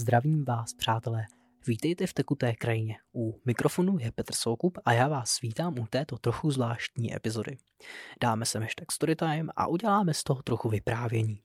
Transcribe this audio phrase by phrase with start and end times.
[0.00, 1.26] Zdravím vás, přátelé.
[1.66, 2.96] Vítejte v tekuté krajině.
[3.14, 7.56] U mikrofonu je Petr Soukup a já vás vítám u této trochu zvláštní epizody.
[8.22, 11.42] Dáme sem hashtag Storytime a uděláme z toho trochu vyprávění.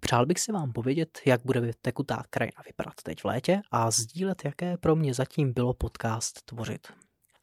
[0.00, 4.44] Přál bych si vám povědět, jak bude tekutá krajina vypadat teď v létě a sdílet,
[4.44, 6.88] jaké pro mě zatím bylo podcast tvořit.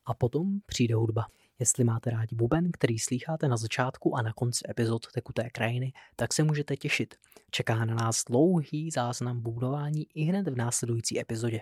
[0.05, 1.25] A potom přijde hudba.
[1.59, 6.33] Jestli máte rádi buben, který slýcháte na začátku a na konci epizod Tekuté krajiny, tak
[6.33, 7.15] se můžete těšit.
[7.51, 11.61] Čeká na nás dlouhý záznam budování i hned v následující epizodě.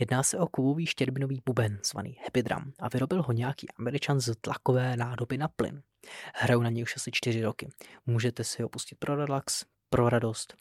[0.00, 4.34] Jedná se o kovový štěrbinový buben, zvaný Happy Drum, a vyrobil ho nějaký američan z
[4.40, 5.82] tlakové nádoby na plyn.
[6.34, 7.68] Hraju na něj už asi čtyři roky.
[8.06, 9.64] Můžete si ho pustit pro relax,
[9.94, 10.54] pro radost.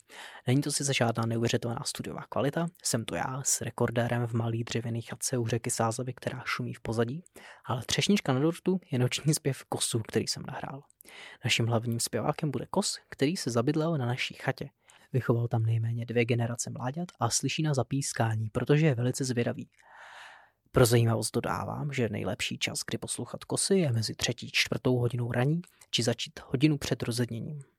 [0.48, 5.02] Není to sice žádná neuvěřitelná studiová kvalita, jsem to já s rekordérem v malý dřevěný
[5.02, 7.24] chatce u řeky Sázavy, která šumí v pozadí,
[7.66, 10.82] ale třešnička na dortu je noční zpěv kosu, který jsem nahrál.
[11.44, 14.70] Naším hlavním zpěvákem bude kos, který se zabydlel na naší chatě.
[15.14, 19.70] Vychoval tam nejméně dvě generace mláďat a slyší na zapískání, protože je velice zvědavý.
[20.72, 25.62] Pro zajímavost dodávám, že nejlepší čas, kdy poslouchat kosy, je mezi třetí čtvrtou hodinou raní,
[25.92, 27.73] či začít hodinu před rozedněním.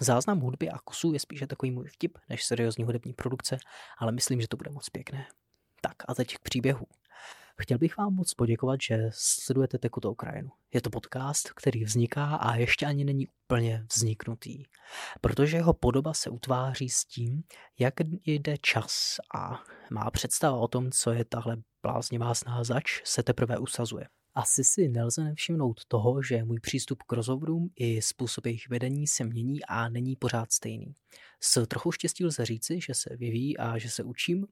[0.00, 3.58] Záznam hudby a kusů je spíše takový můj vtip než seriózní hudební produkce,
[3.98, 5.26] ale myslím, že to bude moc pěkné.
[5.80, 6.86] Tak a teď k příběhu.
[7.60, 10.50] Chtěl bych vám moc poděkovat, že sledujete Tekutou krajinu.
[10.74, 14.64] Je to podcast, který vzniká a ještě ani není úplně vzniknutý,
[15.20, 17.42] protože jeho podoba se utváří s tím,
[17.78, 17.94] jak
[18.26, 19.60] jde čas a
[19.90, 24.06] má představa o tom, co je tahle bláznivá snaha zač, se teprve usazuje.
[24.36, 29.24] Asi si nelze nevšimnout toho, že můj přístup k rozhovorům i způsob jejich vedení se
[29.24, 30.94] mění a není pořád stejný.
[31.40, 34.46] S trochou štěstí lze říci, že se vyvíjí a že se učím.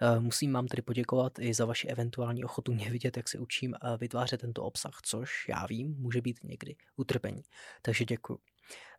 [0.00, 3.74] Eh, musím vám tedy poděkovat i za vaši eventuální ochotu mě vidět, jak se učím
[4.00, 7.42] vytvářet tento obsah, což já vím, může být někdy utrpení.
[7.82, 8.51] Takže děkuji.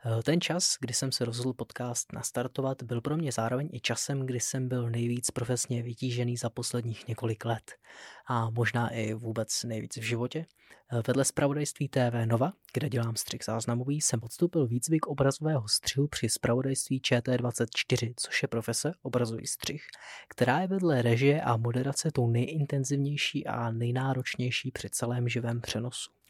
[0.05, 4.25] Eh, ten čas, kdy jsem se rozhodl podcast nastartovat, byl pro mě zároveň i časem,
[4.25, 7.71] kdy jsem byl nejvíc profesně vytížený za posledních několik let.
[8.27, 10.45] A možná i vůbec nejvíc v životě.
[10.91, 16.29] Eh, vedle zpravodajství TV Nova, kde dělám střih záznamový, jsem podstoupil výcvik obrazového střihu při
[16.29, 19.83] zpravodajství ČT24, což je profese obrazový střih,
[20.29, 26.22] která je vedle režie a moderace tou nejintenzivnější a nejnáročnější při celém živém přenosu.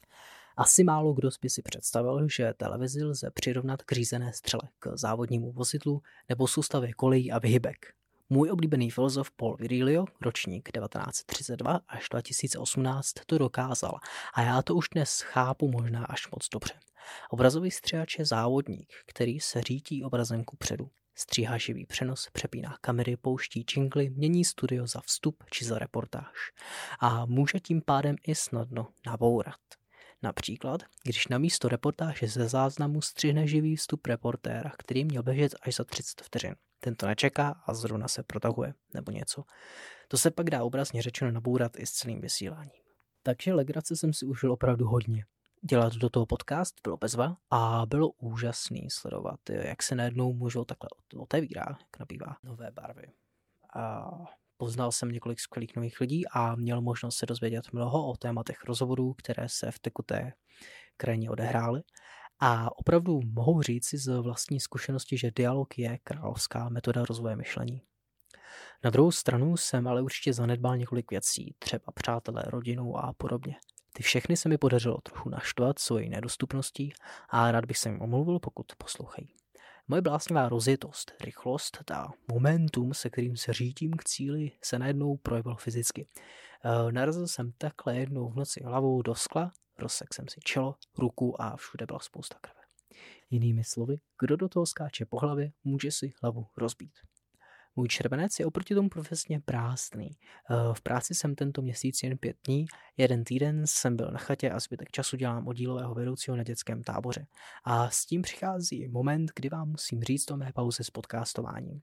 [0.57, 5.51] Asi málo kdo by si představil, že televizi lze přirovnat k řízené střele, k závodnímu
[5.51, 7.93] vozidlu nebo soustavě kolejí a vyhybek.
[8.29, 13.99] Můj oblíbený filozof Paul Virilio, ročník 1932 až 2018, to dokázal
[14.33, 16.73] a já to už dnes chápu možná až moc dobře.
[17.29, 20.89] Obrazový střihač je závodník, který se řítí obrazem ku předu.
[21.15, 26.51] Stříhá živý přenos, přepíná kamery, pouští čingly, mění studio za vstup či za reportáž.
[26.99, 29.59] A může tím pádem i snadno nabourat.
[30.23, 35.75] Například, když na místo reportáže ze záznamu střihne živý vstup reportéra, který měl běžet až
[35.75, 36.55] za 30 vteřin.
[36.79, 39.43] Ten to nečeká a zrovna se protahuje, nebo něco.
[40.07, 42.81] To se pak dá obrazně řečeno nabourat i s celým vysíláním.
[43.23, 45.25] Takže legrace jsem si užil opravdu hodně.
[45.69, 50.89] Dělat do toho podcast bylo bezva a bylo úžasný sledovat, jak se najednou můžou takhle
[51.17, 53.07] otevírá, jak nabývá nové barvy.
[53.75, 54.09] A
[54.63, 59.13] Poznal jsem několik skvělých nových lidí a měl možnost se dozvědět mnoho o tématech rozhovorů,
[59.13, 60.33] které se v tekuté
[60.97, 61.81] krajině odehrály.
[62.39, 67.81] A opravdu mohu říci z vlastní zkušenosti, že dialog je královská metoda rozvoje myšlení.
[68.83, 73.55] Na druhou stranu jsem ale určitě zanedbal několik věcí, třeba přátelé, rodinu a podobně.
[73.93, 76.93] Ty všechny se mi podařilo trochu naštvat svojí nedostupností
[77.29, 79.42] a rád bych se jim omluvil, pokud poslouchají.
[79.87, 85.55] Moje bláznivá rozjetost, rychlost, ta momentum, se kterým se řídím k cíli, se najednou projevil
[85.55, 86.07] fyzicky.
[86.63, 91.41] E, narazil jsem takhle jednou v noci hlavou do skla, rozsek jsem si čelo, ruku
[91.41, 92.61] a všude byla spousta krve.
[93.29, 96.93] Jinými slovy, kdo do toho skáče po hlavě, může si hlavu rozbít.
[97.75, 100.09] Můj červenec je oproti tomu profesně prázdný.
[100.09, 102.65] Eh, v práci jsem tento měsíc jen pět dní,
[102.97, 107.25] jeden týden jsem byl na chatě a zbytek času dělám oddílového vedoucího na dětském táboře.
[107.63, 111.81] A s tím přichází moment, kdy vám musím říct o mé pauze s podcastováním.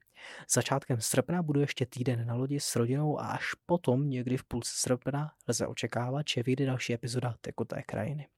[0.54, 4.72] Začátkem srpna budu ještě týden na lodi s rodinou a až potom někdy v půlce
[4.74, 8.28] srpna lze očekávat, že vyjde další epizoda Tekuté krajiny.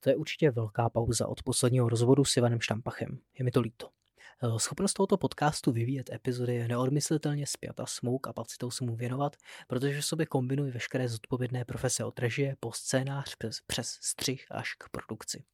[0.00, 3.18] To je určitě velká pauza od posledního rozvodu s Ivanem Štampachem.
[3.38, 3.95] Je mi to líto.
[4.42, 9.36] Eh, schopnost tohoto podcastu vyvíjet epizody je neodmyslitelně spjata s mou kapacitou se mu věnovat,
[9.68, 14.88] protože sobě kombinuji veškeré zodpovědné profese od režie po scénář přes, přes střih až k
[14.88, 15.44] produkci.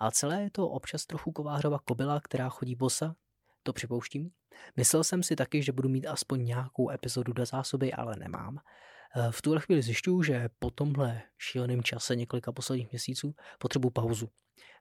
[0.00, 3.16] A celé je to občas trochu kovářova kobila, která chodí bosa,
[3.62, 4.30] to připouštím.
[4.76, 8.58] Myslel jsem si taky, že budu mít aspoň nějakou epizodu do zásoby, ale nemám.
[9.16, 14.28] Eh, v tuhle chvíli zjišťuju, že po tomhle šíleném čase několika posledních měsíců potřebuji pauzu.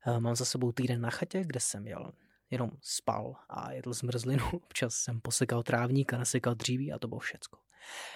[0.08, 2.12] Eh, mám za sebou týden na chatě, kde jsem jel
[2.54, 7.20] jenom spal a jedl zmrzlinu, občas jsem posekal trávník a nasekal dříví a to bylo
[7.20, 7.58] všecko.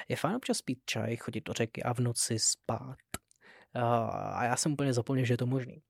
[0.07, 2.97] Je fajn občas pít čaj, chodit do řeky a v noci spát.
[4.33, 5.83] A já jsem úplně zapomněl, že je to možný.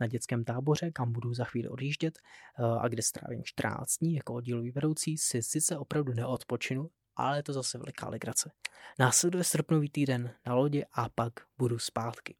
[0.00, 2.18] Na dětském táboře, kam budu za chvíli odjíždět
[2.80, 7.52] a kde strávím 14 dní jako oddílový vedoucí, si sice opravdu neodpočinu, ale je to
[7.52, 8.50] zase veliká legrace.
[8.98, 12.36] Následuje srpnový týden na lodi a pak budu zpátky.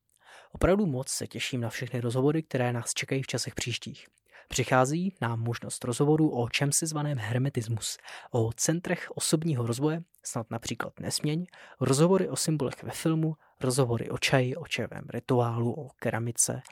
[0.53, 4.09] Opravdu moc se těším na všechny rozhovory, které nás čekají v časech příštích.
[4.53, 7.99] Přichází nám možnost rozhovoru o čem si zvaném hermetismus,
[8.31, 11.47] o centrech osobního rozvoje, snad například nesměň,
[11.81, 16.63] rozhovory o symbolech ve filmu, rozhovory o čaji, o čevém rituálu, o keramice.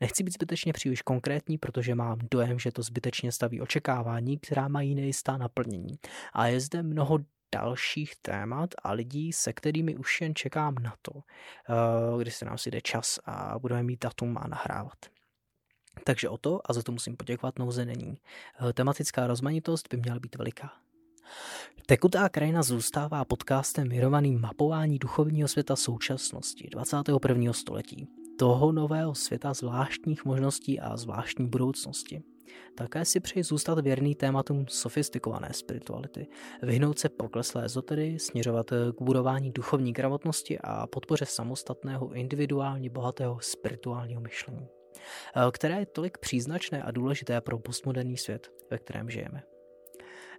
[0.00, 4.94] Nechci být zbytečně příliš konkrétní, protože mám dojem, že to zbytečně staví očekávání, která mají
[4.94, 5.98] nejistá naplnění.
[6.32, 7.18] A je zde mnoho
[7.54, 12.58] dalších témat a lidí, se kterými už jen čekám na to, eh, kdy se nám
[12.58, 15.19] si jde čas a budeme mít datum a nahrávat.
[16.04, 18.18] Takže o to, a za to musím poděkovat, nouze není.
[18.68, 20.72] Eh, tematická rozmanitost by měla být veliká.
[21.86, 27.52] Tekutá krajina zůstává podcastem věnovaným mapování duchovního světa současnosti 21.
[27.52, 28.08] století.
[28.38, 32.22] Toho nového světa zvláštních možností a zvláštní budoucnosti.
[32.74, 36.26] Také si přeji zůstat věrný tématům sofistikované spirituality,
[36.62, 44.20] vyhnout se pokleslé ezotery, směřovat k budování duchovní gramotnosti a podpoře samostatného, individuálně bohatého spirituálního
[44.20, 44.68] myšlení,
[45.52, 49.42] které je tolik příznačné a důležité pro postmoderní svět, ve kterém žijeme.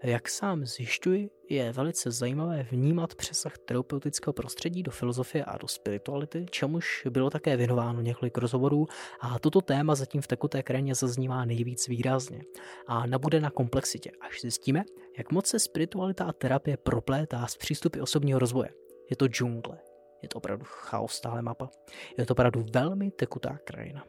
[0.04, 6.46] Jak sám zjišťuji, je velice zajímavé vnímat přesah terapeutického prostředí do filozofie a do spirituality,
[6.50, 8.88] čemuž bylo také věnováno několik rozhovorů
[9.20, 12.42] a toto téma zatím v tekuté krajině zaznívá nejvíc výrazně
[12.88, 14.84] a nabude na komplexitě, až zjistíme,
[15.18, 18.70] jak moc se spiritualita a terapie proplétá s přístupy osobního rozvoje.
[19.10, 19.78] Je to džungle,
[20.22, 21.70] je to opravdu chaos stále mapa,
[22.18, 24.06] je to opravdu velmi tekutá krajina.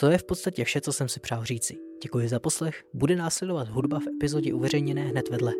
[0.00, 1.76] To je v podstatě vše, co jsem si přál říci.
[2.02, 5.52] Děkuji za poslech, bude následovat hudba v epizodě uveřejněné hned vedle.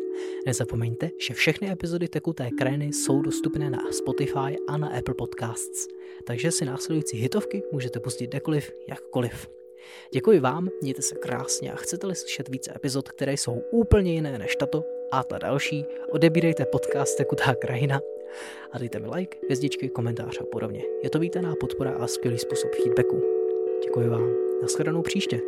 [0.45, 5.87] Nezapomeňte, že všechny epizody Tekuté krajiny jsou dostupné na Spotify a na Apple Podcasts,
[6.25, 9.49] takže si následující hitovky můžete pustit kdekoliv, jakkoliv.
[10.13, 14.55] Děkuji vám, mějte se krásně a chcete-li slyšet více epizod, které jsou úplně jiné než
[14.55, 18.01] tato a ta další, odebírejte podcast Tekutá krajina
[18.71, 20.83] a dejte mi like, hvězdičky, komentář a podobně.
[21.03, 23.36] Je to vítaná podpora a skvělý způsob feedbacku.
[23.97, 24.29] Děkuji vám.
[24.61, 25.41] Naschledanou příště.